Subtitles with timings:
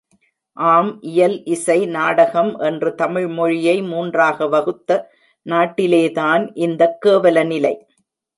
[0.53, 5.11] ஆம் இயல், இசை, நாடகம் என்று தமிழ்மொழியை மூன்றாக வகுத்த
[5.49, 7.87] நாட்டிலேதான் இந்தக் கேவலநிலை.